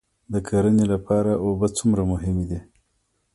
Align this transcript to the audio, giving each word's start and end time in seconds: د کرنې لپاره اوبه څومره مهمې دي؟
د 0.33 0.35
کرنې 0.47 0.85
لپاره 0.93 1.31
اوبه 1.45 1.67
څومره 1.77 2.01
مهمې 2.11 2.45
دي؟ 2.49 2.59